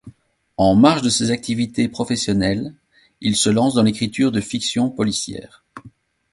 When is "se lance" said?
3.35-3.75